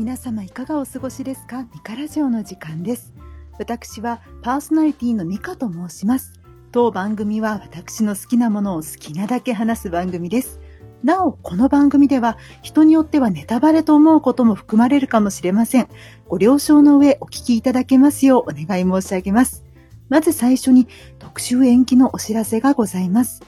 [0.00, 1.64] 皆様いかがお過ごしですか？
[1.74, 3.12] ミカラジオの時間です
[3.58, 6.40] 私はパーソナリティのミカと申します
[6.72, 10.58] 当番組は私の好きなものを好きなだけ話す番組です
[11.04, 15.88] なお、この番組では人によってはネタバレと思うことも含まれるかもしれません。
[16.28, 19.66] ご了承の上お聞きいただけますようお願い申し上げます。
[20.08, 23.42] まず最初に特集延期のお知らせがございます。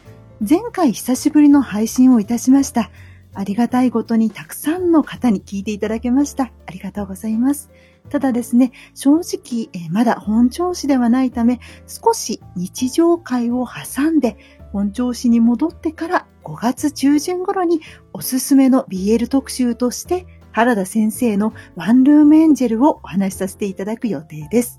[0.46, 2.90] 前回久しぶりの配信をいたしました。
[3.34, 6.52] ありがたいことにたくさんの方に聞いていただけました。
[6.66, 7.70] ありがとうございます。
[8.10, 14.36] ただですね、正直、えまだ本調子ではないため、少し日常会を挟んで、
[14.72, 17.80] 本調子に戻ってから5月中旬頃に
[18.12, 24.78] おすすめの BL 特集として、原田先生のワンルームエンジェルをお話しさせていただく予定です。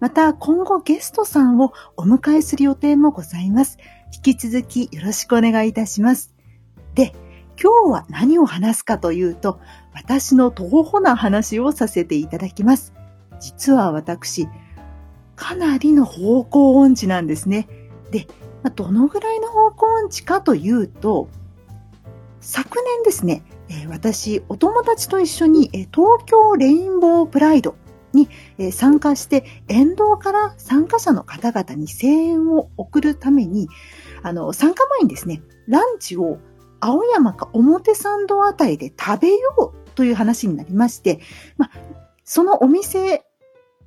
[0.00, 3.78] また、今後ゲストさんをお迎えする予定もございます。
[4.14, 6.34] 引き続きよろしくお願いいたします。
[6.94, 7.14] で、
[7.60, 9.60] 今日は何を話すかというと、
[9.94, 12.92] 私の徒歩な話をさせていただきます。
[13.40, 14.48] 実は私、
[15.36, 17.68] かなりの方向音痴なんですね。
[18.10, 18.26] で、
[18.76, 21.28] どのぐらいの方向音痴かというと、
[22.40, 23.42] 昨年ですね、
[23.88, 27.76] 私、お友達と一緒に東京レインボープライド
[28.12, 28.28] に
[28.72, 33.68] 参加して、沿道から参加者の方々に声援を送るために、
[34.22, 36.38] あの、参加前にですね、ランチを
[36.84, 41.18] 青山か表参道あたりで食べようという話になりまして、
[41.56, 41.70] まあ、
[42.24, 43.24] そのお店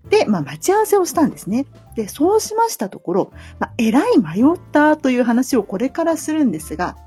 [0.09, 1.67] で、まあ、待ち合わせをしたんですね。
[1.95, 6.97] で、そうしましたところ、まあ、えらい迷ったという話をこれからするんですが、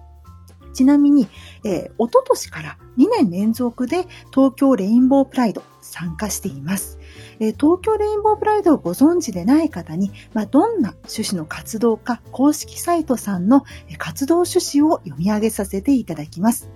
[0.74, 1.26] ちなみに、
[1.64, 6.99] えー、おととしから2年連続で東京レインボープライド参加しています。
[7.40, 13.64] え東京レインボープライドをご存知でない方に、まあ、どんな趣旨の活動か公式サイトさんの
[13.96, 16.70] 活動趣旨を読み上げさせていただきます。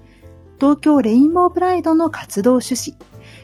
[0.58, 2.74] 東京レインボープライドの活動趣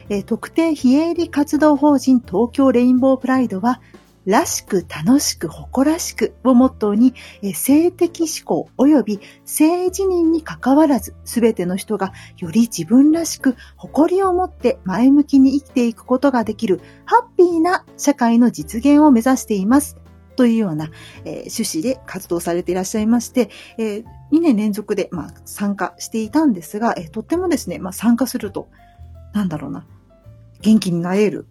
[0.09, 3.81] 旨、特定非営利活動法人東京レインボープライドは
[4.25, 7.13] らしく楽しく誇らしくをモットーに、
[7.53, 19.97] 性的思考及び性自認に関わらず、すべての人がより自分らしく誇りを持って前向きに生きていくことができるハッピーな社会の実現を目指しています。
[20.35, 20.89] というような、
[21.25, 28.69] えー、趣旨で活動されていらっしゃいまして、えー、2年連続で、まあ、参加していたんですが、えー、とってもですね、まあ、参加すると、
[29.33, 29.85] なんだろうな、
[30.61, 31.47] 元気になれる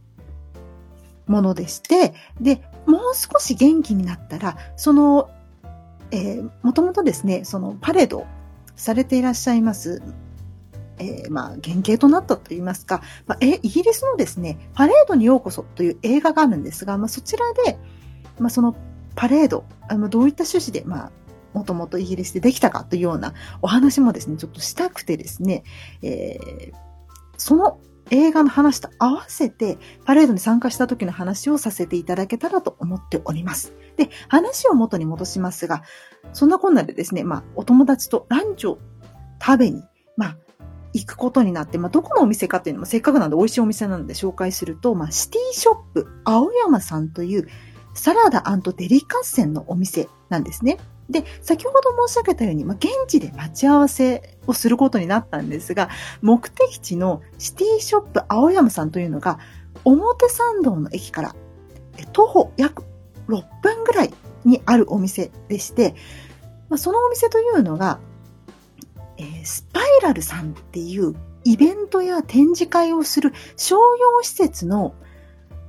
[1.31, 5.31] ものでして、で、もう少し元気になったら、その、
[6.11, 8.27] えー、もともとですね、そのパレード
[8.75, 10.03] されていらっしゃいます、
[10.99, 17.79] えー、まあ、原型となったといいますか、まあ、え、イギリスのですね、パレードにようこそという映画があるんですが、まあ、そちらで、
[18.41, 18.75] まあ、その
[19.15, 21.12] パレード、あの、どういった趣旨で、まあ、
[21.53, 25.62] もともとイギリスでできたかというようなお話もですね、ちょっとしたくてですね、
[26.03, 26.75] えー、
[27.37, 27.79] その
[28.10, 33.72] 映画の話と合わせてパレードに参加した時の話をさせていただけたらと思っております。
[33.97, 35.82] で、話を元に戻しますが、
[36.32, 38.78] そんなこんなでですね、まあ、お友達とランチを
[39.41, 39.82] 食べに、
[40.16, 40.37] まあ、
[40.93, 47.49] 行くことになって、まあ、どこのお店かっていうのもせっかくなんで美味しいお店なので紹介すると、まあ、シティショップ青山さんという
[47.94, 50.78] サラダデリカッセンのお店なんですね。
[51.10, 55.88] で、先ほど申し上げたように、まあ、現地で待ち合わせをすることになったんですが、
[56.22, 59.38] 目的地のシティショップ青山さんというのが、
[59.84, 61.34] 表参道の駅から
[62.12, 62.84] 徒歩約
[63.28, 64.12] 6分ぐらい
[64.44, 65.94] にあるお店でして、
[66.69, 67.99] まあ、そのお店というのが、
[69.19, 74.94] えー、スパイラルさんっていうイベントや展示会をする商用施設の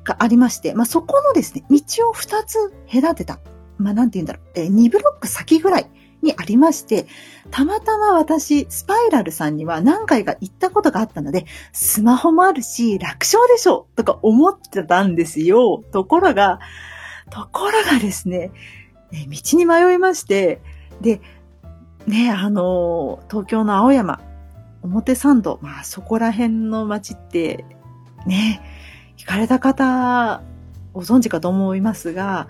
[0.03, 3.40] がありまして、まあ、そこのですね、道を2つ隔てた。
[3.81, 5.90] まあ、なんて言うんだろう、えー、2ブロック先ぐらい
[6.22, 7.08] にありまして、
[7.50, 15.84] たまたま私、スパイラルさんには何回か行ったことがあったので、スマホもあるし、楽勝でしょとか思ってたんですよ。
[15.92, 16.59] ところが、
[17.30, 18.52] ところがですね、
[19.12, 20.62] ね道に迷いまして、
[21.02, 21.22] で、
[22.08, 24.19] ね、あの、東京の青山、
[24.83, 27.66] 表参道、まあそこら辺の街って、
[28.25, 28.62] ね、
[29.18, 30.42] 行かれた方、
[30.94, 32.48] ご存知かと思いますが、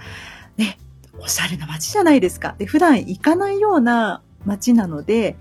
[1.22, 2.56] おしゃれな街じゃないですか。
[2.58, 5.38] で、普段行かないような街なので、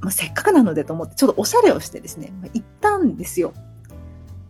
[0.00, 3.52] まあ、せっかくなのでと思って、ちょっとおしゃれをしてですね、まあ、行ったんですよ。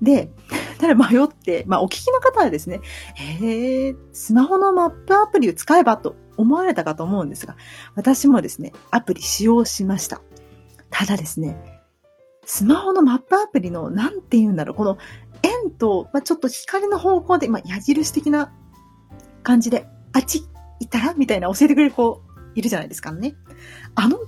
[0.03, 0.31] で、
[0.79, 2.81] ただ迷って、まあ、お聞きの方はですね、
[3.41, 7.57] えー、スマホのマップアプリを使えばと思われたかと思うんですが、
[7.95, 10.21] 私もですね、アプリ使用しました。
[10.91, 11.83] ただですね、
[12.45, 14.99] スマホのマップアプリの、なんて言うんだろう、この
[15.43, 18.53] 円と、まあ、ちょっと光の方向で、まあ、矢印的な
[19.47, 20.41] 感じで、あっち
[20.81, 21.15] 行ったら？
[21.15, 22.21] みたいな教えてくれる子
[22.57, 23.37] いるじゃないですかね。
[23.95, 24.19] あの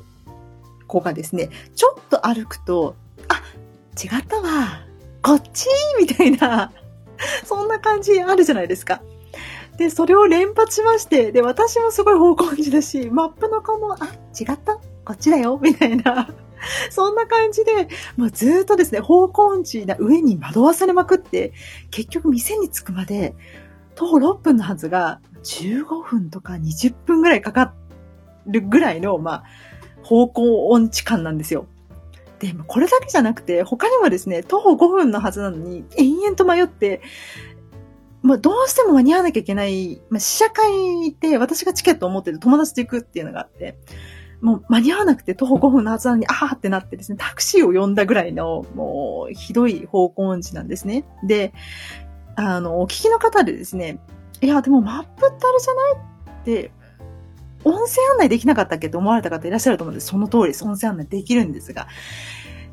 [0.87, 2.95] 子がですね、ちょっと歩くと、
[3.27, 3.43] あ、
[4.01, 4.87] 違ったわ。
[5.21, 5.67] こっち？
[5.99, 6.73] みたいな、
[7.45, 9.03] そんな感じあるじゃないですか。
[9.77, 14.07] で、それを連発しまして、で、私もすごい方向音だし、マップの子も、あ、
[14.39, 16.33] 違ったこっちだよみたいな。
[16.91, 21.53] そんな感じで、もうずっとですね、方向音痴な上に惑わされまくって、
[21.91, 23.35] 結局店に着くまで、
[23.99, 27.75] 徒歩6分のはずが、15分とか20分ぐらいかか
[28.47, 29.45] るぐらいの、まあ、
[30.05, 31.67] 方向音痴感なんですよ。
[32.39, 37.01] で、これだけじゃなくて、他にもですね、徒歩5分のはずなのに、延々と迷って、
[38.23, 43.77] まあ、どうしても間に合わなきゃいけない、まあ、試写会で私がチケットを持ってる友達と行くっていうのがあって、
[44.41, 51.05] もう間に合わなくて徒歩5分のはずなのに、あーってなってですね、タクシーを呼んだぐらいの、もう、ひどい方向音痴なんですね。
[51.25, 51.53] で、
[52.41, 53.99] あの、お聞きの方でですね、
[54.41, 55.95] いや、でもマップってあれじゃない
[56.41, 56.71] って、
[57.65, 60.01] 音声案内できなかったっけって思われた方いらっしゃると思うんで。
[60.01, 60.65] その通りです。
[60.65, 61.89] 音声案内できるんですが、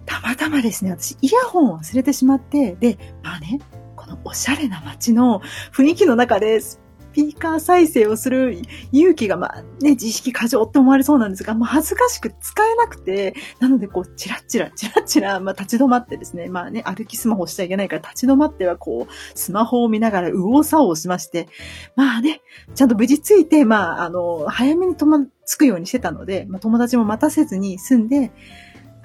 [0.06, 3.60] たまたまですね、私、イヤホンを忘れてしまって、で、まあね、
[3.96, 5.42] このおしゃれな街の
[5.74, 6.80] 雰囲気の中で、ス
[7.16, 8.58] ピーカー再生をする
[8.92, 21.48] 勇気が、まあね、自意識過剰って思われそうなんですが、もう恥ずかしく使えなくて、なのでこう、チラッチラ、チラッチラ、まあ立ち止まってですね、まあね、歩きスマホしちゃいけないから立ち止まってはこう、スマホを見ながら右往左往しまして、
[21.96, 22.42] まあね、
[22.74, 28.32] ちゃんと無事着いて、まあ、あの、早めに友達着くようにしてたので、まあ友達も待たせずに済んで、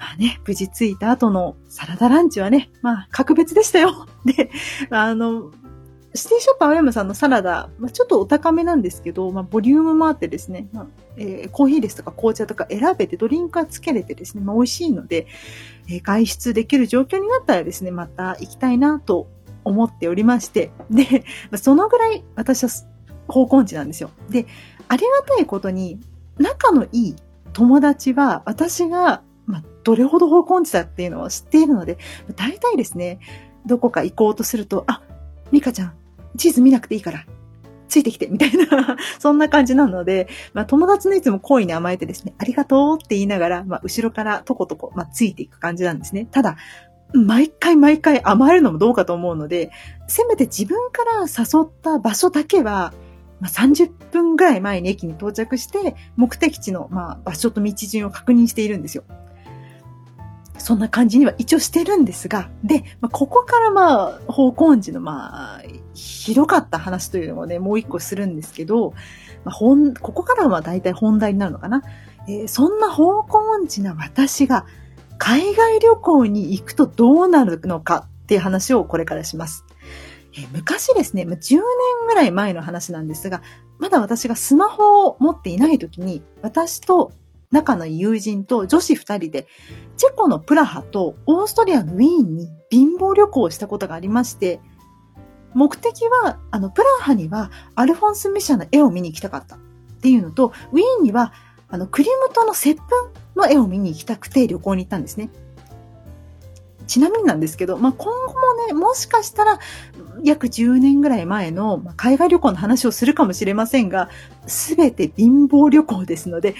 [0.01, 4.07] まあね、無事着いた後のサラダランチはね、まあ格別でしたよ。
[4.25, 4.49] で、
[4.89, 5.51] あの、
[6.13, 15.27] シティショップ青山さんのサラダ、まあ、ちょっとお高めなんですけど、まあ、ボリュームもあってですね、まあえー、コーヒーですとか紅茶とか選べてドリンクはつけれてですね、まあ、美味しいので、
[15.87, 19.27] えー、外出できる状況になったらですね、また行きたいなと
[19.63, 22.69] 思っておりまして、で、まあそのぐらい私は
[23.27, 24.11] 方向音痴なんですよ。
[24.29, 24.47] で、
[24.89, 25.99] ありがたいことに、
[26.37, 27.15] 仲のいい
[27.53, 31.97] 友達は私が、まあ、どれほど方向音痴だっていうのを知っているので、
[32.35, 33.19] 大体ですね、
[33.65, 35.01] どこか行こうとすると、あ、
[35.51, 35.93] ミカちゃん、
[36.35, 37.25] 地図見なくていいから、
[37.87, 46.27] ついてきて、みたいな そんな感じなので、まあ友達のいつも恋に甘えてですね、ありがとうって言いながら、まあ後ろからとことこ、まあついていく感じなんですね。
[46.31, 46.57] ただ、
[47.13, 49.71] 毎回毎回甘えるのもどうかと思うので、
[50.07, 52.93] せめて自分から誘った場所だけは、
[53.41, 59.03] まあ、30分ぐらい前に駅に到着して、目的地の、まあ、場所と道順を確認しているんですよ。
[60.57, 65.61] そんな感じには一応してるんですが、で、まあ、ここからまあ、方向音痴のまあ、
[65.93, 68.93] ひどかった話というのをね、もう一個するんですけど、
[69.43, 71.83] まあ、本、ここからは大体本題になるのかな。
[72.27, 74.65] えー、そんな方向音痴な私が、
[75.17, 79.65] 海外旅行に行くとどうなるのかっていう話をこれからします。
[80.33, 81.61] えー、昔ですね、10年
[82.07, 83.41] ぐらい前の話なんですが、
[83.79, 87.11] まだ私がスマホを持っていない時に、私と
[87.51, 89.47] 仲の友人と女子二人で、
[89.97, 94.61] チェコのプラハとオーストリアのウィーンに貧乏旅行をしたことがありまして、
[95.53, 99.59] 目的は、あの、プラハにはアルフォンス・ミシャの絵を見に行きたかったっ
[100.01, 101.33] ていうのと、ウィーンには、
[101.67, 102.85] あの、クリムトの接吻
[103.35, 105.29] の絵を見に行きたくて旅行に行ったんですね。
[106.87, 109.59] ちなみになんですけど、まあ、今後もね、もしかしたら、
[110.23, 114.09] 約10年ぐらい前の海外旅行の話をするかもしれませんが、
[114.45, 116.55] すべて貧乏旅行ですので、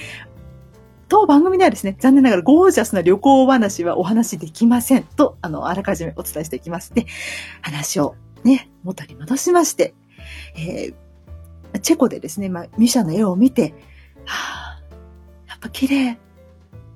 [1.12, 6.94] 当番組ではですね、残念ながらゴージャスな旅行話はお話できませんと、あの、あらかじめお伝えしていきます。
[6.94, 7.06] で、
[7.62, 8.16] 話を
[8.46, 9.94] ね、元に戻しまして、
[10.56, 13.74] えー、チェコでですね、まあ、ミシャの絵を見て、
[14.24, 14.82] はあ、
[15.50, 16.18] やっぱ綺麗。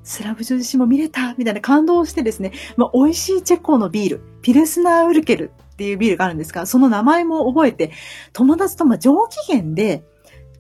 [0.05, 7.91] スラブ女子も見れた、みたいな感動してですね、まあ、美味しいチェコのビール、ピルスナーウルケルっていうビールがあるんですが、その名前も覚えて、
[8.31, 10.05] 友達とまあ上機嫌で、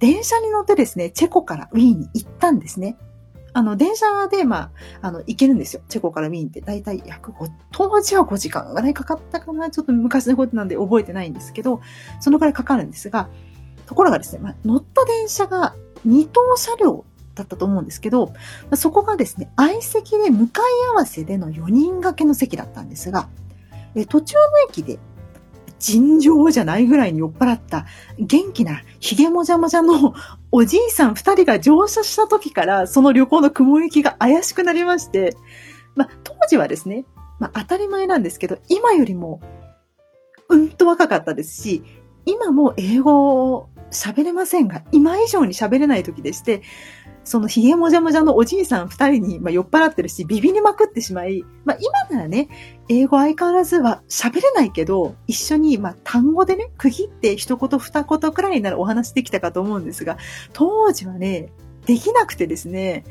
[0.01, 2.97] 電車に乗ってですね、チェコからウィーンに行ったんですね。
[3.55, 4.63] あの、電車で、ま
[5.01, 5.81] あ、あの、行けるんですよ。
[5.87, 6.59] チェコからウィーンって。
[6.59, 9.71] だいたい約5、当時は5時間ぐらいかかったかな。
[9.71, 11.79] ちょっと昔のことなんで覚えてないんですけど、
[12.19, 13.29] そのくらいかかるんですが、
[13.85, 15.73] ところがですね、まあ、乗った電車が
[16.05, 18.33] 2等車両だったと思うんですけど、ま
[18.71, 23.29] あ、そこがですね、相席で向かい合わせでの4人掛けの席だったんですが、
[23.95, 24.99] え途中の駅で
[25.85, 27.85] 尋常じゃないぐらいに酔っ払った。
[28.17, 30.15] 元気なヒゲもじゃもじゃの
[30.51, 35.37] おじいさん二人が乗車した時からその旅行の雲行きが怪しくなりまして、
[35.95, 37.05] まあ当時はですね、
[37.39, 39.41] まあ当たり前なんですけど、今よりも
[40.49, 41.83] うんと若かったですし、
[42.25, 46.63] 今も英語を喋れませんが、今以上に喋れない時でして、
[47.23, 51.77] そのヒゲもじゃもじゃのおじいさん二人に、まあ、酔っ払ってるし、ビビりまくってしまい、まあ、
[52.09, 52.49] 今ならね、
[52.87, 60.17] 英語相変わらずは喋れないけど、一緒に、まあ、単語でね、区切って一言二言くらいならお話できたかと思うんですが、
[60.53, 61.49] 当時はね、
[61.85, 63.03] できなくてですね、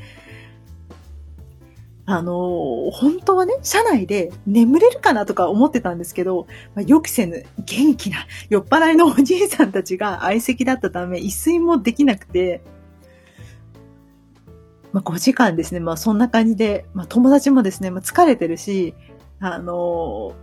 [2.06, 12.62] あの、本当はね、車内で眠れるかなとか思ってたんですけど、まあ、予期せぬ元気な酔っ払いのおじいさんたちが相席だったため、一睡もできなくて、
[14.92, 15.80] まあ、5時間ですね。
[15.80, 18.94] まあ、そんな感じで、まあ、友達もですね、まあ、疲れてるし、
[19.52, 20.34] あの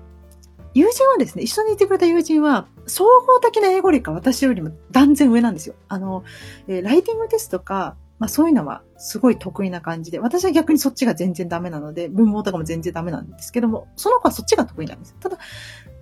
[0.73, 5.75] 友人はですね、一緒にいてくれた友人は、総合的な英語力が私よりも断然上なんですよ。
[5.89, 6.23] あの、
[6.67, 15.15] えー、ライティングテストとか、まあそういうのはすごい得意な感じで、私は逆にそっちが全然ダメなので、文法とかも全然ダメなんですけども、その子はそっちが得意なんです。
[15.19, 15.37] ただ、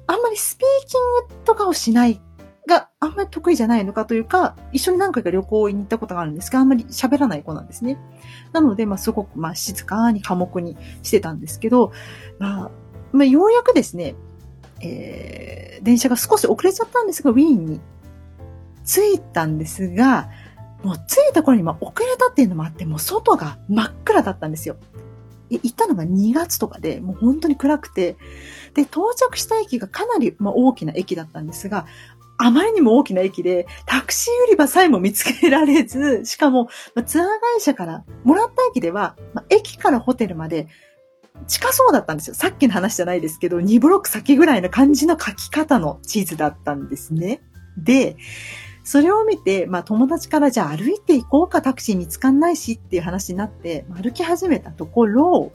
[0.05, 2.21] あんまりスピーキングとかをしない
[2.67, 7.97] があんまり得意じゃないのかというか、一緒に何回か旅行に行ったことがあるんですが、あんまり喋らない子なんですね。
[8.53, 11.91] なので、まあすごくまあ静かに寡黙にしてたんですけど、
[12.37, 12.71] まあ、
[13.11, 14.15] まあようやくですね、
[14.81, 17.81] えー、電車が少し遅れちゃったんですが、ウィーンに
[18.85, 20.29] 着いたんですが、
[20.83, 24.77] もう着いた頃にま遅れたっていうのもあって、もう外が真っ暗だったんですよ。
[25.49, 28.17] 行ったのが2月とかで、もう本当に暗くて、
[28.75, 31.87] で、到着した駅がかなり、大きな駅だったんですが、
[32.41, 36.69] あまりにも大きな駅で、タクシー売り場さえも見つけられず、しかも、
[37.05, 39.17] ツアー会社からもらった駅では、
[39.49, 40.67] 駅からホテルまで
[41.47, 42.33] 近そうだったんですよ。
[42.35, 47.41] さっきの話じゃないですけど、2ブロック先ぐらいの感じの書き方の地図だったんですね。
[47.77, 48.17] で、
[48.83, 55.51] それを見て、まあ友達からじゃあ歩いていこうかタクシー見つかんないしっていう話になって、歩き始めたところ、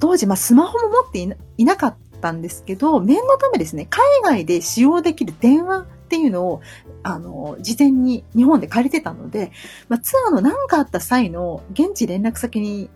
[0.00, 6.60] 当時、まあスマホも持っていなかったんですけど、念のためですね、海外で使用できる電話っていうのを、
[7.04, 9.52] あの、事前に日本で借りてたので、
[9.88, 12.90] まあツアーの何かあった際の現地連絡先に、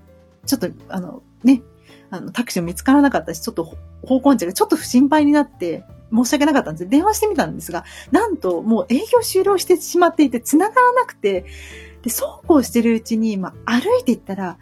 [0.46, 1.62] ちょっと、あの、ね、
[2.10, 6.88] あの、タクシー見つからなかったし、ちょっと方向音痴がちょっと不心配になって、申し訳なかったんです。
[6.88, 11.44] 電話してみたんですが、なんともう営業終了してしまっていて繋がらなくて、
[12.02, 14.58] で、そうこうしてるうちに、まあ、歩いていったら、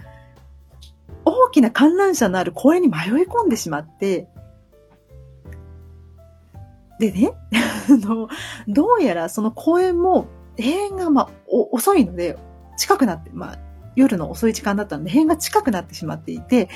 [1.24, 4.28] 大きな観覧車のある公園に迷い込んでしまって、
[7.02, 7.32] でね、
[7.90, 8.28] あの、
[8.68, 12.38] どうやらその公園も閉園がまあ遅いので、
[12.76, 13.58] 近くなって、まあ、
[13.96, 16.68] 夜の遅い時間だったので、辺が近くなってしまっていて、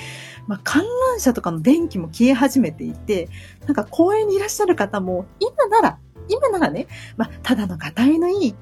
[0.45, 3.29] まあ、観覧車とかの電気も消え始めていて、
[3.65, 8.55] なんか公園にいらっしゃる方も、今なら、今ならね、まあ、ただのがたいのいい、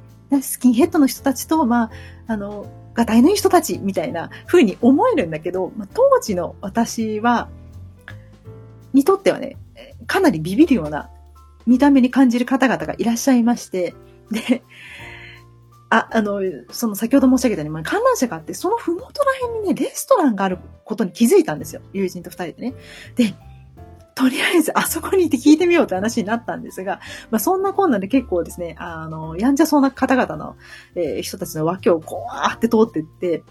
[0.44, 1.92] スキンヘッドの人たちと、まあ、
[2.28, 7.50] あの、がたいのいい人たちみたいな風に思えるんだけど、まあ、当時の私は、
[8.94, 9.58] にとってはね、
[10.06, 11.10] かなりビビるような
[11.66, 13.96] 見た目に感じる方々がいらっしゃいまして、
[14.32, 14.64] で、
[15.90, 16.42] あ、あの、
[16.72, 21.82] その先ほど申し上げたように、観覧車があって、そのふもとら辺にね、レストランがあることに気づいたんですよ。
[21.94, 22.74] 友人と二人でね。
[23.16, 23.36] で、
[24.16, 30.56] とりあえずあそこに行って聞いてみようって話になったんですが、まあそんなこんなで結構ですね、あの、やんじゃそうな方々の、
[30.96, 33.44] えー、人たちの脇をこうーって通ってって、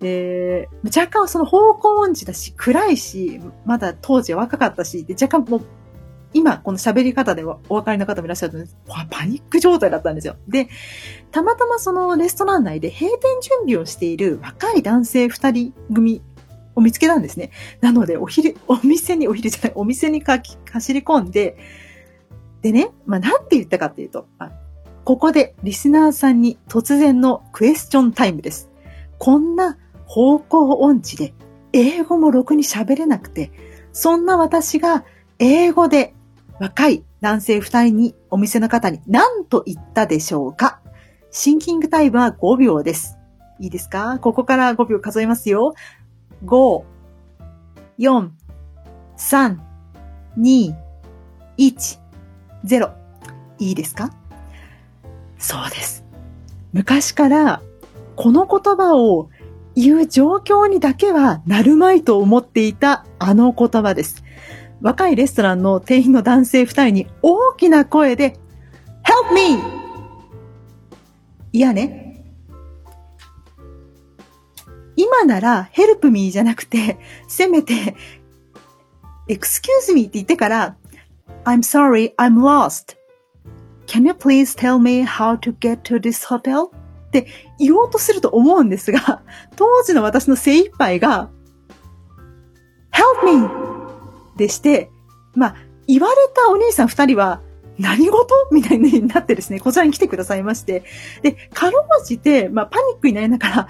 [0.00, 5.62] で、若干その方向音痴だし、暗いし、まだ当時は若かったし、で若干もう
[6.36, 8.66] 今、この喋り方でお分かりの方もいらっしゃると、ね、
[9.10, 10.36] パニック状態だったんですよ。
[10.48, 10.68] で、
[11.30, 16.20] たまたまそのレストラン内で閉店準備をしている若い男性二人組
[16.74, 17.52] を見つけたんですね。
[17.80, 21.56] なので、お昼、お店に、お昼じゃない、お店にかき走り込んで、
[22.60, 24.50] でね、まあ、なんて言ったかっていうと、あ
[25.04, 28.68] ここでリスナーさんに突然のクエスチョンタイムです。
[29.18, 31.32] こんな方向音痴で、
[31.72, 33.52] 英語もろくに喋れなくて、
[33.92, 35.06] そんな私が
[35.38, 36.14] 英語で
[36.58, 40.80] 若い男性二人にお店の方に何と言ったでしょうか？
[41.30, 43.18] シンキングタイムは5秒です。
[43.60, 44.18] いいですか？
[44.20, 45.74] ここから5秒数えますよ。
[46.44, 46.84] 5、
[47.98, 48.30] 4、
[49.18, 49.58] 3、
[50.38, 50.74] 2、
[51.58, 51.98] 1、
[52.64, 52.92] 0。
[53.58, 54.12] いいですか？
[55.38, 56.04] そうです。
[56.72, 57.62] 昔から
[58.16, 59.28] この言葉を
[59.74, 64.24] 言う状況にだけはなるまいと思っていたあの言葉です。
[64.80, 68.38] 若いレストランの店員の男性二人に大きな声で、
[69.04, 69.58] Help me!
[71.52, 72.24] いやね。
[74.96, 77.94] 今なら Help me じゃなくて、せめて
[79.28, 80.76] Excuse me って言ってから
[81.44, 82.96] I'm sorry, I'm lost.
[83.86, 86.66] Can you please tell me how to get to this hotel?
[86.66, 87.26] って
[87.58, 89.22] 言おうとすると思うんですが、
[89.54, 91.30] 当時の私の精一杯が
[92.92, 93.75] Help me!
[94.36, 94.90] でして、
[95.34, 97.42] まあ、言われたお兄さん二人は、
[97.78, 98.34] 何事？
[98.52, 100.84] みたいになってですね、こちらに来てくださいまして。
[101.22, 103.68] で、かろうじて、まあ、パニックになりながら、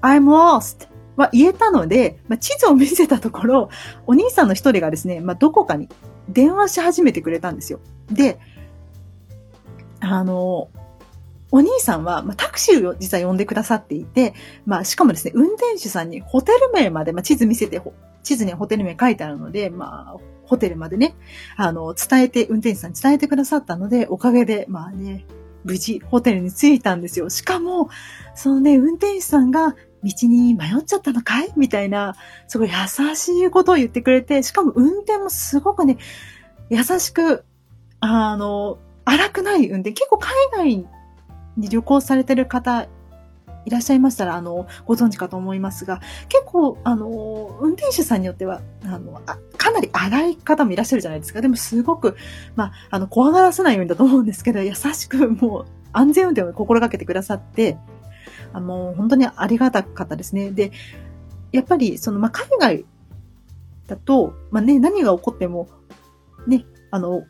[0.00, 3.68] I'm lost は言えたので、まあ、地図を見せたところ、
[4.06, 5.88] お兄さんの一人がですね、まあ、どこかに
[6.28, 7.80] 電話し始めてくれたんですよ。
[8.10, 8.38] で、
[9.98, 10.70] あの、
[11.50, 14.34] お兄さんは、まあ、タクシーを実は呼んでくださっていて、
[14.66, 17.82] まあ、しかもですね、運転手さんにホテル名まで、まあ、地図見せて、
[18.22, 21.14] 地図にホテル名書いてあるので、まあ、ホテルまでね、
[21.56, 25.26] あの、伝えて、運転手さんに伝えてくださったので、おかげで、まあね、
[25.64, 27.30] 無事ホテルに着いたんですよ。
[27.30, 27.88] しかも、
[28.34, 29.74] そのね、運転手さんが、
[30.04, 31.52] 道に迷っちゃったのかい？
[31.56, 32.16] みたいな、
[32.48, 35.96] すごい優しいことを言ってくれて、しかも運転もすごくね、
[36.70, 37.44] 優しく、
[38.00, 39.92] あの、荒くない運転。
[39.92, 40.76] 結構海外
[41.56, 42.88] に旅行されてる方
[43.64, 51.40] いらっしゃいましたら、あの、ご存知かと思いますが、結構、あの、運転手さんによっては、あの、あかなり荒い方もいらっしゃるじゃないですか。
[51.40, 52.16] でもすごく、
[52.56, 57.78] まあ、あの、怖がらせないようにだと思うんですけど、優しくもう安全運転を心がけてくださって、
[58.52, 60.50] あの、本当にありがたかったですね。
[60.50, 60.72] で、
[61.52, 62.84] やっぱり、その、まあ、海外
[63.86, 65.68] だと、まあね、何が起こっても、
[66.46, 67.22] ね、あの、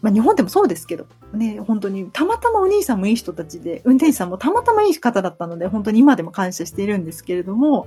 [0.00, 7.86] まあ、日本でもそうですけど、ね、本当に、たまたまお兄さんもいい人たちで、運転手さんもたまたまいい方だったので、本当に今でも感謝しているんですけれども、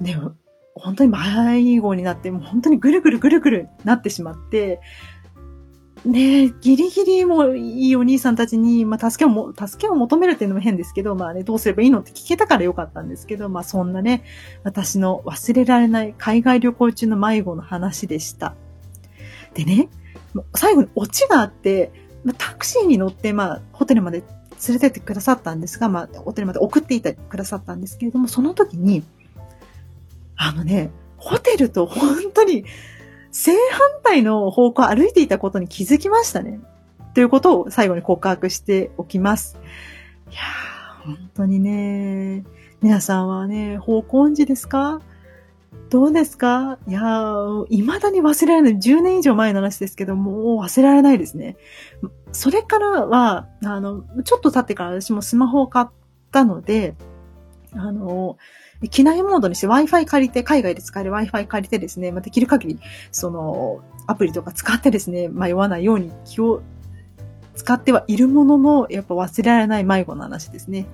[0.00, 0.16] ね、
[0.74, 4.80] 本当に迷子になって、もう本当にぐるぐるぐるぐるなってしまって、
[6.04, 14.22] ねギリギリもいいお兄さんたちに、まあ、助けをも、助けを求めるっていうのも変ですけど、まあね、どうすればいいのって聞けたからよかったんですけど、まあそんなね、
[14.62, 18.54] 私の忘れられない海外旅行中の迷子の話でした。
[19.54, 19.88] でね、
[20.54, 24.22] 最後にオチがあって、まあ、タクシーに乗って、まあ、ホテルまで
[24.66, 29.02] 連れてってくださったんですが、まあ、ホテルまで送っていたくださったんですけれども、その時に、
[30.36, 32.64] あのね、ホテルと本当に
[33.30, 33.60] 正反
[34.02, 36.60] 対の方向を歩いていたことに気づきましたね。
[37.14, 39.58] ということを最後に告白しておきます。
[40.30, 42.44] いやー、本当にね、
[42.80, 45.00] 皆さんはね、方向音痴ですか？
[45.90, 46.78] どうですか？
[46.86, 48.80] いやー、未だに忘れられない。
[48.80, 51.56] 10年以上前の話ですけど、もう忘れられないですね。
[52.32, 55.86] それからは、あの、ちょっと経ってから私もスマホを買っ
[56.30, 56.94] たので、
[57.72, 58.36] あの、
[58.90, 62.78] 機内モードにして Wi-Fi 借りて、海外で使える Wi-Fi 借りてですね、まあ、できる限り、
[63.10, 66.62] その、アプリとか使ってですね、迷わないように気を
[67.54, 70.86] 使ってはいるものの、やっぱ忘れられない迷子の話ですね。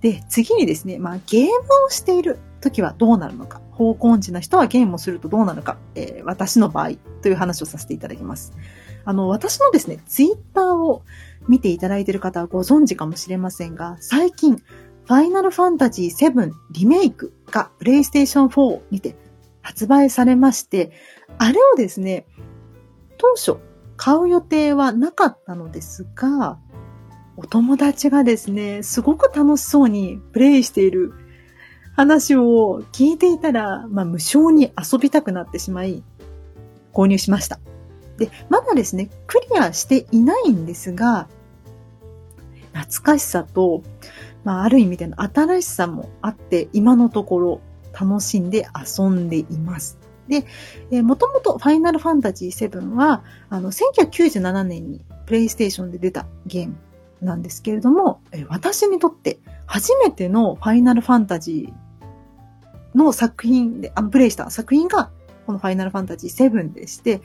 [0.00, 1.50] で、次にですね、まあ、ゲーム
[1.86, 3.60] をしている時はどうなるのか。
[3.72, 5.76] 方向音痴な人はゲームをするとどうなるか。
[5.94, 8.52] えー、私の場合という話をさせていただきます。
[9.04, 11.02] あの、私のですね、ツイッターを
[11.48, 19.16] 見ていただいている方はご存知かもしれませんが、最近、ファイナルファンタジー7リメイクがプレイステーション4にて
[19.62, 20.92] 発売されまして、
[21.38, 22.26] あれをですね、
[23.16, 23.56] 当初
[23.96, 26.58] 買う予定はなかったのですが、
[27.40, 31.14] お友達がですね、すごく楽しそうにプレイしている
[31.94, 36.02] 話を聞いていたら、まあ、無償に遊びたくなってしまい、
[36.92, 37.60] 購入しました。
[38.16, 41.28] で、まだですね、クリアしていないんですが、
[42.72, 43.84] 懐かしさと、
[44.42, 47.60] まあ、ある意味での新しさもあって、今のところ
[47.92, 49.96] 楽しんで遊んでいます。
[50.26, 50.44] で、
[50.90, 56.74] えー、もともとファイナルファンタジー7は、あの、1997年にプレイステーションで出たゲーム
[57.20, 65.10] なんですけれども、私にとって初めてのファイナルファンタジーの作品で、あプレイした作品が
[65.46, 67.22] このファイナルファンタジー7でして、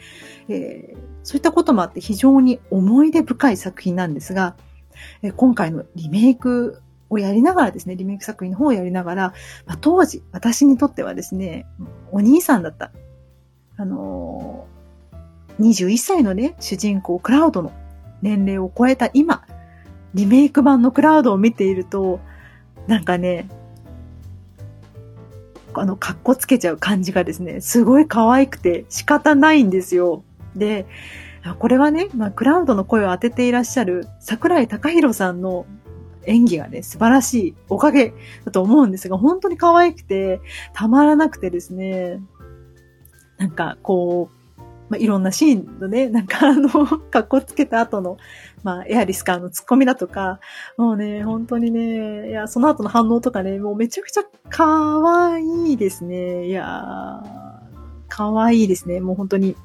[0.47, 4.55] えー、そういったこともあって非常に思い出深い作品なんですが、
[5.21, 9.33] え、今回のリメイクをやりながらですね、リメイク作品の方をやりながら、
[9.65, 11.65] まあ、当時、私にとってはですね、
[12.11, 12.91] お兄さんだった、
[13.75, 17.71] あのー、21歳のね、主人公、クラウドの
[18.21, 19.43] 年齢を超えた今、
[20.13, 22.19] リメイク版のクラウドを見ていると、
[22.87, 23.47] なんかね、
[25.73, 30.23] あの、かっこつけちゃう感じがですね、すごい可愛くて仕方ないんですよ。
[30.55, 30.85] で、
[31.59, 35.65] これはね、まあ、クラウドの声を当てていらっしゃる桜井隆弘さんの
[36.25, 38.13] 演技がね、素晴らしいおかげ
[38.45, 40.39] だと思うんですが、本当に可愛くて、
[40.73, 42.21] たまらなくてですね、
[43.37, 44.42] なんかこう、
[44.89, 46.69] まあ、いろんなシーンのね、 なんかあの、
[47.11, 48.17] 格好つけた後の、
[48.63, 50.39] まあ、エアリスカーのツッコミだとか、
[50.77, 56.47] もうね、本当にね、いや、その後の反応とかね、もうめちゃくちゃ可愛いですね。
[56.47, 57.23] いや
[58.15, 59.01] 可愛いですね。
[59.01, 59.55] もう本当に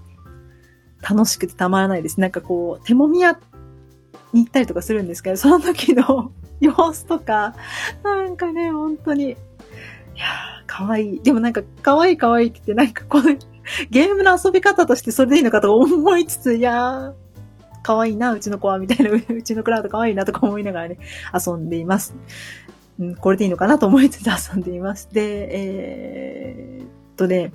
[1.02, 2.18] 楽しくてたまらないです。
[2.18, 3.38] なんかこう、手もみ屋
[4.32, 7.54] に行ったりとかするんですけど、その時の 様子とか、
[8.02, 9.38] なんかね、本当に、いやー、
[10.66, 11.22] 可愛い。
[11.22, 13.22] でもなんか、可愛い可愛いって言って、なんかこう、
[13.90, 17.12] ゲームの遊び方としてそれでいいのかと思いつつ、いやー、
[17.82, 20.98] 可愛いな、うちの子は、みたいな、 うちのクラウド可愛いなとか思いながらね、
[21.34, 22.14] 遊んでいます。
[22.98, 25.08] うん、これでいいのかなと思いつつ遊んでいます。
[25.12, 27.52] で、えー、っとね、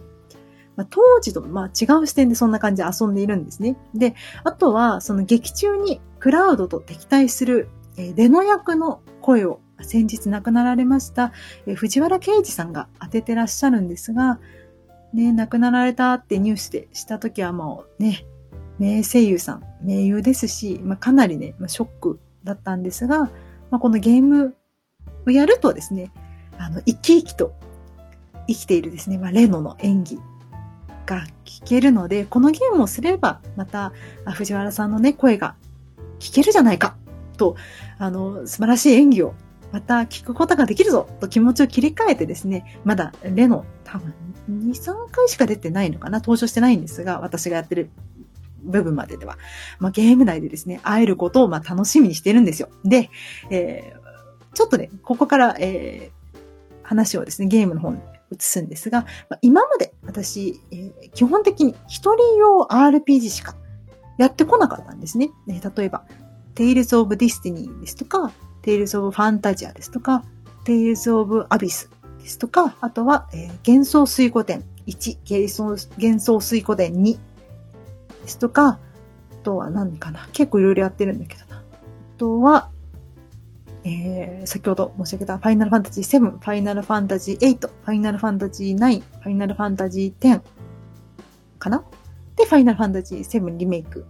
[0.75, 3.77] まあ、当時と、まあ、違う視点でそんな感じで遊んでいるんですね。
[3.93, 11.33] で、あとは、その劇中にクラウドと敵対するえー、レノ役の声を先日亡くなられました、
[11.67, 14.39] えー、藤原啓治さんが当ててらっしゃるんですが、
[15.13, 18.25] ね、亡くなられたってニュースでした時はもうね、
[18.79, 23.19] 名声優さん、名優ですし、まあ、かなりね、まあ、ショックだったんですが、
[23.69, 24.55] まあ、このゲーム
[25.27, 26.11] をやるとですね、
[26.57, 27.53] あの、生き生きと
[28.47, 30.19] 生きているですね、まあ、レノの演技
[31.05, 33.93] が聞けるので、このゲームをすれば、また、
[34.25, 35.55] 藤原さんのね、声が
[36.19, 36.95] 聞けるじゃないか、
[37.37, 37.55] と、
[37.99, 39.33] あの、素晴らしい演技を
[39.71, 44.13] また聞くことができるぞと気持ちを切り替えてですね、まだレノ多分
[44.49, 46.19] 2、3回しか出てないのかな？
[46.19, 47.89] 登場してないんですが、私がやってる
[48.63, 49.37] 部分まででは。
[49.79, 52.69] まあ、ゲーム内でですね、会えることをまあ楽しみにしてるんですよ。
[52.83, 53.09] で、
[53.49, 57.99] えー、ちょっとね、ここから、えー、話をですね、ゲームの方に
[58.31, 63.55] 移すんですが、まあ、今まで私、えー、基本的に一人用 RPG しか
[64.17, 65.29] やってこなかったんですね。
[65.47, 66.05] ね例えば、
[66.55, 68.31] Tales of Destiny ですとか、
[68.63, 70.23] Tales of Fantasia ですとか、
[70.65, 71.89] Tales of Abyss
[72.23, 75.65] ですとか、あとは、えー、幻想水湖伝1、幻想
[75.97, 77.19] 幻想水湖伝2で
[78.27, 78.79] すとか、あ
[79.43, 80.29] とは何かな？
[80.31, 81.57] 結構いろいろやってるんだけどな。
[81.57, 81.61] あ
[82.17, 82.69] とは、
[83.83, 90.41] えー、先ほど申し上げたファイナルファンタジー7、ファイナルファンタジー8、ファイナルファンタジー9、ファイナルファンタジー10
[91.59, 91.83] かな？
[92.37, 94.05] で、ファイナルファンタジー7リメイク。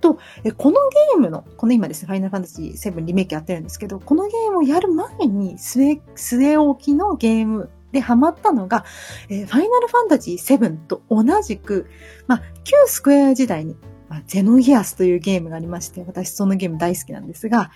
[0.00, 0.18] と、
[0.56, 8.84] このゲームの、この今ですね、ファイナルファンタジー7リメイクやってるんですけど、このゲームをやる前に据え、据え置きのゲームでハマったのが、
[9.28, 11.86] ファイナルファンタジー7と同じく、
[12.26, 13.76] まあ、旧スクエア時代に、
[14.08, 17.70] まあ、ゼノギアスというゲームがありまして、私そのゲーム大好きなんですが、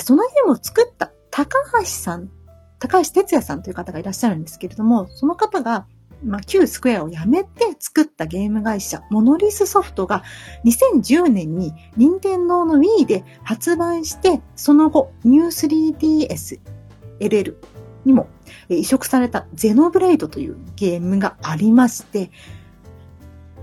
[0.00, 2.30] そのゲームを作った高橋さん、
[2.78, 5.86] 高橋哲也さんという方がいらっしゃるんですけれども、その方が、
[6.24, 10.22] まあ、旧スクエアを辞めて作ったゲーム会社、モノリスソフトが
[10.64, 16.60] 2010年に任天堂の Wii で発売して、その後、New 3DS
[17.20, 17.56] LL
[18.04, 18.28] にも
[18.68, 22.30] 移植されたゼノブレイドというゲームがありまして、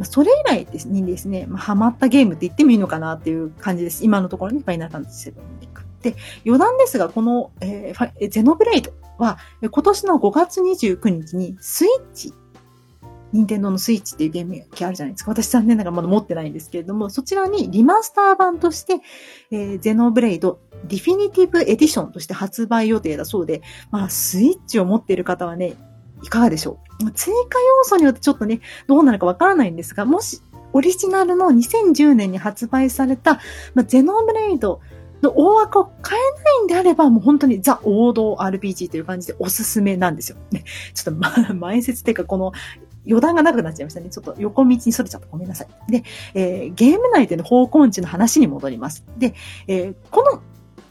[0.04, 4.06] それ以来にですね、まあ、ハマったゲームって言ってもいいのかなっていう感じです。
[4.06, 5.86] 今のところにファイナルファンタジー7に行く。
[6.02, 6.16] で、
[6.46, 12.34] 余談ですが、この、えー、ゼノブレイドは今年の5月29日にスイッチ
[13.34, 15.32] 任天堂のスイッチっていうゲーム機あるじゃないですか。
[15.32, 19.02] 私残念ながらまだ持ってないんですけれども、そちらにリマスター版として、
[19.52, 23.62] えー、ゼノブレイドディフィニティブエディションとして発売予定だそうで、
[23.92, 25.76] まあ、スイッチを持っている方はね、
[26.24, 27.12] いかがでしょう？
[27.12, 30.42] 追加要素によってちょっとね、どうなるかわからないんですが、もし、
[30.74, 33.36] オリジナルの2010年に発売された、
[33.74, 34.82] まあ、ゼノブレイド
[35.22, 40.38] の大枠を変えないんであれば、もう本当にザ王道 RPG という感じでおすすめなんですよ。
[40.52, 40.64] ね、
[40.94, 42.52] ちょっと、ま、前説っていうか、この
[43.08, 44.10] 余談がなくなっちゃいましたね。
[44.10, 45.92] ちょっと横道にそれちゃったごめんなさい。
[45.92, 49.06] で、えー、ゲーム内での方向値の話に戻ります。
[49.18, 49.34] で、
[49.68, 50.42] えー、この、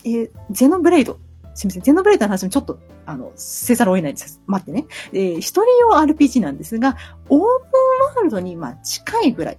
[0.04, 1.18] えー、ゼノブレイド、
[1.54, 1.82] すみません。
[1.82, 4.40] ゼノブレイドの話もちょっと、あの、せざるを得ないです。
[4.46, 4.86] 待ってね。
[5.12, 6.96] えー、一人用 RPG なんですが、
[7.28, 9.58] オープンワールドに、まあ、近いぐらい、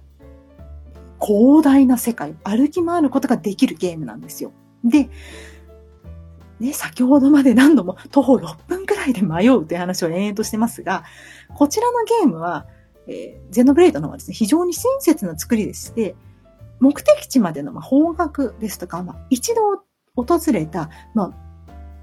[1.20, 4.52] 広大な世界、歩き回ることができるゲームなんですよ。
[4.84, 5.10] で、
[6.60, 11.04] ね、先ほどまで何度も徒歩6分くらいで迷うという話を延々としてますが、
[11.54, 12.66] こちらのゲームは、
[13.06, 16.14] えー、ゼノブレイドの方はですね、非常に親切な作りでして、
[16.80, 19.82] 目的地までの、方角ですとか、まあ、一度
[20.14, 21.32] 訪れた、ま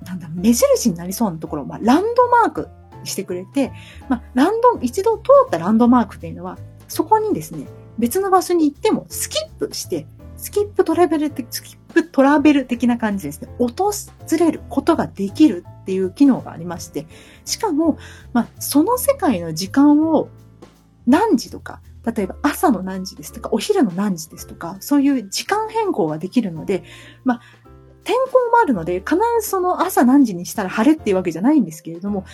[0.03, 2.69] あ、なんだ、目印になりそうなところを、まあ、ランドマーク
[3.03, 3.71] してくれて、
[4.09, 13.47] まあ、ランド、一度通ったランドマークっていうのは、そこにですね、別の場所に行ってもスキップして、スキップトラベル的、スキップトラベル的な感じですね。
[13.57, 13.91] 訪
[14.37, 17.07] れることができるっていう機能がありまして、
[17.45, 17.97] しかも、
[18.33, 20.27] まあ、その世界の時間を
[21.07, 26.83] 何時とか、例えば朝の何時ですとか、お昼の何時ですとか、そういう時間変更ができるので、
[27.23, 27.41] まあ、
[28.03, 32.25] 天候もあるので、必ずその朝何時にしたら晴れっていうわけじゃないんですけれども、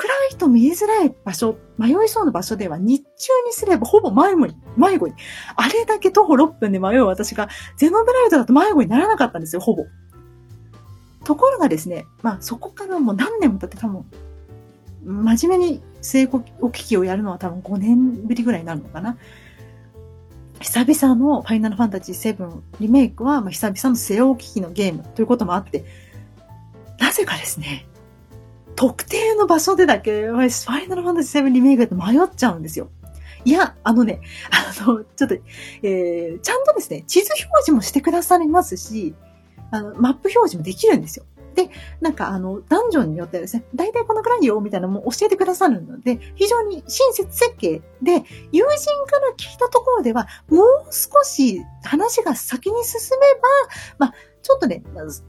[0.00, 5.14] 暗いと見えづらい場所、迷いそうな場所では日中にすればほぼ迷子に、迷子に。
[5.56, 9.84] あれだけ徒歩6分で迷う私が、ゼノブライドだと迷子にならなかったんですよ、ほぼ。
[11.24, 14.06] ところがですね、まあそこからもう何年も経って多分、
[15.04, 16.40] 真面目に成功
[16.72, 19.18] 機器をやるのは多分5年ぶりぐらいになるのかな。
[20.60, 25.84] 久々のファイナルファンタジー7リメイクは、まあ、久々の据え置き機器のゲームということもあって、
[26.98, 27.86] なぜかですね、
[28.80, 32.88] 特定の場所でだけ、ファイナルファンタジー7リメイクって迷っちゃうんですよ。
[33.44, 35.34] いや、あのね、あの、ちょっと、
[35.82, 39.14] えー、ちゃんとですね、地図表示もしてくださりますし、
[39.70, 41.26] あの、マップ表示もできるんですよ。
[41.54, 41.68] で、
[42.00, 53.26] なんかあの、ダンジョンによってはですね、大体このくらいよ、みたいなのも教えてくださるので、非常に親切設計で、友人から聞いたところでは、もう少し話が先に進め
[53.98, 54.82] ば、まあ、ちょっとね、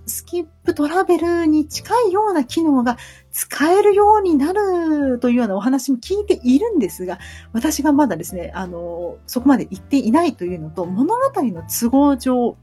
[0.06, 2.97] スキップトラベルに近いような機能が
[3.32, 7.19] 使えるようになるというようなお話も聞いているんですが、
[7.52, 12.56] 私がまだですね、あの、そこまで行っていないというのと、物語の都合上、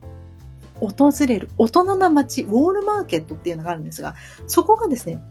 [0.80, 4.14] 訪れる大人な街、ウォールマーケットっていうのがあるんですが、
[4.46, 5.22] そこがですね、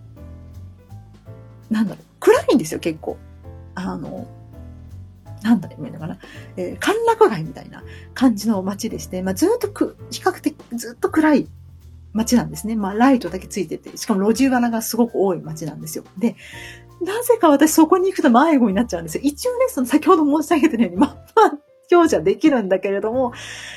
[1.72, 3.18] なんだろう、暗いんですよ、結構。
[3.74, 4.28] あの、
[5.44, 6.18] なんだろう、言うのかな、
[6.58, 11.48] えー、歓楽街みたいな感じの街でして、まあ、ずっとく、比較的ずっと暗い
[12.14, 12.76] 街なんですね。
[12.76, 16.04] まあ、ライトだけついてて、しかも路地裏がすごく多い街なんですよ。
[16.18, 16.36] で、
[17.02, 19.22] なぜか私そこに行くと迷子になっちゃうんですよ。
[19.24, 21.46] 一応ね、その先ほど申し上げたように、まあ、まあ、
[21.92, 23.34] 表示はできるんだけれども、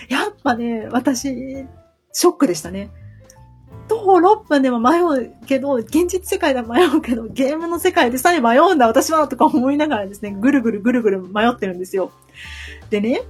[0.09, 1.67] やっぱね、私、
[2.13, 2.91] ショックでしたね。
[4.01, 12.11] 徒歩6分でも迷うけど、現実世界では迷うけど、ゲームの世界でさえ迷うんだ、私はとか思いながらですね、ぐるぐるぐるぐる迷ってるんですよ。
[12.89, 13.23] でね、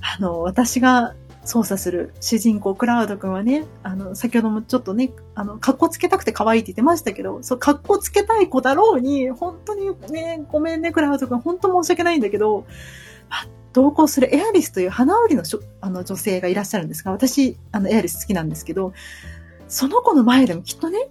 [0.00, 1.14] あの、私が
[1.44, 12.66] 操作する主人公、クラウド君はね、あの、先ほどもちょっとね、あの、格好つけたくて可愛いって言ってましたけど、そう、格好つけたい子だろうに、本当にね、ごめんね、クラウド君、本当申し訳ないんだけど、
[13.72, 15.42] 同行するエアリスという花売りの
[15.82, 18.94] あの女性がいらっしゃるんですが、私、あの、エアリス好きなんですけど、
[19.68, 21.08] その子の前でもきっとね、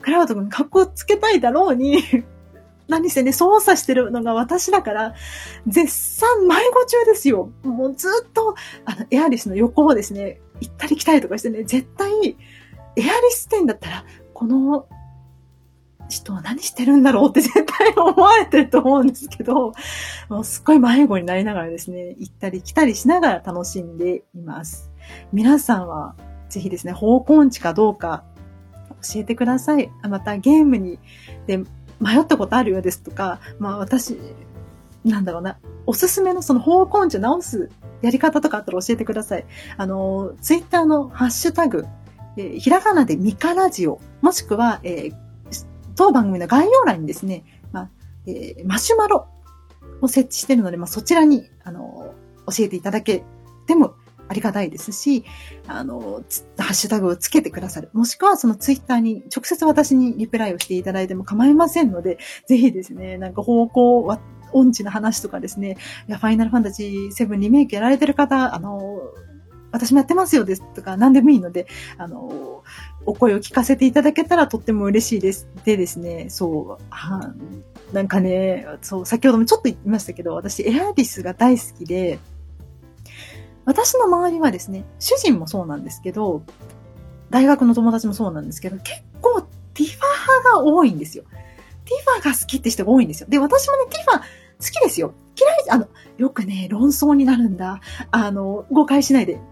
[0.00, 2.02] クラウド君格好つけたいだろうに
[2.88, 5.14] 何せね、操作してるのが私だから、
[5.66, 7.50] 絶賛迷子中ですよ。
[7.62, 8.54] もうずっと、
[8.86, 12.10] あの、エアリスの横をですね、行ったり来たりとかしてね、絶対、
[12.96, 14.86] エアリス店だったら、この
[16.08, 19.72] 人は何してるんだろうって絶対思われてると思うんですけど、
[20.28, 24.90] もうすっごい迷子になりながらですね、行ったり来たりしながら楽しんでいます。
[25.32, 26.16] 皆さんは、
[26.48, 28.24] ぜひですね、方向音痴かどうか
[29.02, 29.90] 教えてください。
[30.08, 30.98] またゲームに、
[31.46, 31.58] で、
[32.00, 34.18] 迷ったことあるようですとか、まあ私、
[35.04, 37.70] なんだろうな、おすすめのその方向音痴直す
[38.02, 39.44] やり方とかあったら教えてください。
[39.76, 41.86] あの、ツイッターのハッシュタグ、
[42.36, 45.14] えー、ひらがなでミカラジオ、もしくは、えー、
[45.96, 47.90] 当番組の概要欄にですね、まあ、
[48.26, 49.28] えー、マシュマロ
[50.00, 52.14] を設置しているので、まあ、そちらに、あの、
[52.46, 53.24] 教えていただけ
[53.66, 53.94] ても
[54.28, 55.24] ありがたいですし、
[55.66, 56.22] あの、
[56.58, 57.90] ハッシュタグをつけてくださる。
[57.92, 65.76] もしくはそのツイッターに直接私にリプライをしていただいても構いませんので、ぜひですね、なんか方向は、音痴の話とかですね、
[66.08, 69.00] いや、ファイナルファンタジー7リメイクやられてる方、あの、
[69.70, 71.66] 私もやってますよですとか、何でもいいので、
[71.98, 72.62] あの、
[73.04, 75.48] お声を聞かせていただけたらとっても嬉しいです。
[75.64, 77.34] でですね、そう、は
[77.92, 82.18] なんかね、そう、先ほどもちょっと言いましたけど、私、エアリスが大好きで、
[83.68, 86.42] 私の周りはですね、主人もそうなんですけど、
[87.28, 89.42] 大学の友達もそうなんですけど、結構
[89.74, 89.96] ティファ
[90.42, 91.24] 派が多いんですよ。
[91.84, 93.28] ティファが好きって人が多いんですよ。
[93.28, 94.24] で、私もね、ティファ好
[94.64, 95.12] きですよ。
[95.38, 97.82] 嫌い、あの、よくね、論争になるんだ。
[98.10, 99.34] あの、誤解しないで。
[99.34, 99.42] ティ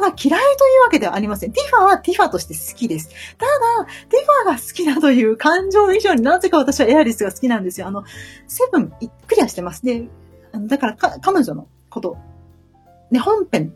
[0.00, 1.52] ファが嫌いというわけではありません。
[1.52, 3.10] ティファはティファとして好きです。
[3.36, 7.88] ただ、ティファが好きだという感情以上になぜか私はエアリスが好きなんですよ。
[7.88, 8.04] あの、
[8.48, 8.90] セブン、
[9.26, 9.84] クリアしてます。
[9.84, 10.08] で、
[10.54, 12.16] だからか、彼女のこと、
[13.16, 13.74] ね、本編、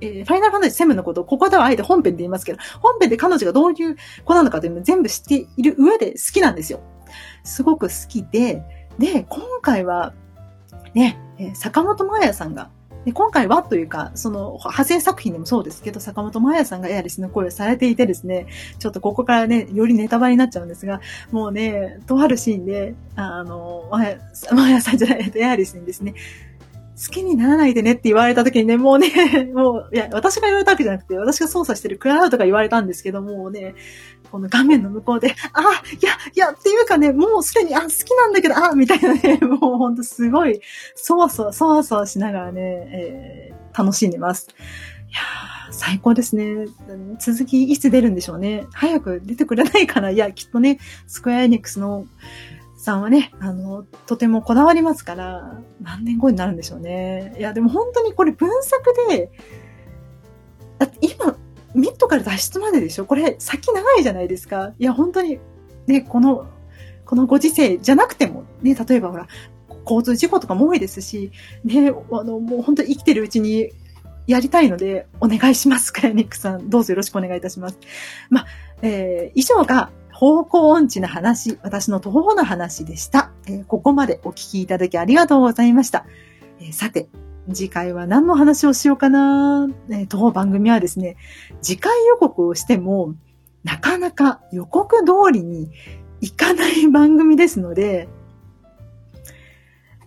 [0.00, 6.80] えー、ファイナルファンタジー7のことを、ここではあえて本編で言いますけど、本編で彼女がどういう子なのかというのを全部知っている上で好きなんですよ。
[7.44, 8.62] すごく好きで、
[8.98, 10.14] で、今回は、
[10.94, 11.18] ね、
[11.54, 12.70] 坂本真綾さんが、
[13.04, 18.48] で今回はというか、その派生作品でもそうですけど、坂本真綾さんがエアリスの声をされていてですね、
[18.80, 21.00] ちょっとここからね、よりネタバレになっちゃうんですが、
[21.30, 26.14] もうね、とあるシーンで、あの、真綾さんじゃない、エアリスにですね、
[26.96, 29.10] 好きにならないでねって言われた時にね、もうね、
[29.52, 33.74] もう、いや、私が言われたわけじゃなくて、私が操作してるクラウドが言われたんですけどもう、ね、
[34.30, 40.60] この画面の向こうで、あ、いや、いや、っていうかね、もうすでに、あ、好きなんだけど、あ、みたいなね、 もうほんとすごい、
[40.94, 44.48] そわそわ、そわそわしながらね、えー、楽しんでます。
[44.48, 46.66] いやー、最高ですね。
[47.18, 48.66] 続きいつ出るんでしょうね。
[48.72, 50.10] 早く出てくれないかな。
[50.10, 52.06] いや、きっとね、スクエアエニックスの
[52.86, 57.34] さんはね、あの、とてもこだわりますから、何年後になるんでしょうね。
[57.36, 59.32] いや、でも本当にこれ分作で、
[60.78, 61.36] だって今、
[61.74, 63.04] ミッドから脱出まででしょ？
[63.04, 64.72] これ先長いじゃないですか。
[64.78, 65.40] いや、本当に、
[65.88, 66.46] ね、この、
[67.04, 69.26] このご時世じゃなくても、ね、例えばほら、
[69.82, 71.32] 交通事故とかも多いですし、
[71.64, 73.72] ね、あの、もう本当に生きてるうちに
[74.28, 75.92] やりたいので、お願いします。
[75.92, 77.78] クライニックさん、どうぞよろしくお願いいたします。
[78.30, 78.46] まあ、
[78.82, 86.06] えー、以上が方向音痴な話、私の徒歩の話でした、えー、ここまでお聞きいただきありがとうございました。
[86.58, 87.10] えー、さて、
[87.52, 91.18] 次回は何の話をしようかな、えー、当番組はですね、
[91.60, 93.14] 次回予告をしても、
[93.62, 95.70] なかなか予告通りに
[96.22, 98.08] いかない番組ですので、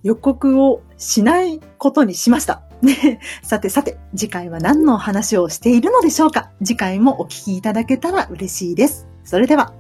[0.01, 2.63] 予告をしないことにしました。
[2.81, 9.07] ね、さてさて、次回は何の話をしているのでしょうか次回もお聞きいただけたら嬉しいです。
[9.23, 9.78] それでは。